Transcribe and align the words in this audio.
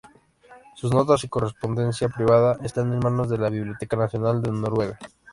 Sus 0.75 0.91
notas 0.91 1.23
y 1.25 1.29
correspondencia 1.29 2.09
privada 2.09 2.57
están 2.65 2.91
en 2.91 2.97
manos 3.01 3.29
de 3.29 3.37
la 3.37 3.51
Biblioteca 3.51 3.95
Nacional 3.97 4.41
de 4.41 4.49
Noruega. 4.49 4.97